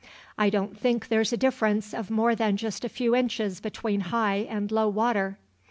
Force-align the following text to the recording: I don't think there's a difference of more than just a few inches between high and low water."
I 0.35 0.49
don't 0.49 0.75
think 0.75 1.09
there's 1.09 1.31
a 1.31 1.37
difference 1.37 1.93
of 1.93 2.09
more 2.09 2.33
than 2.33 2.57
just 2.57 2.83
a 2.83 2.89
few 2.89 3.15
inches 3.15 3.59
between 3.59 3.99
high 4.09 4.47
and 4.49 4.71
low 4.71 4.89
water." 4.89 5.37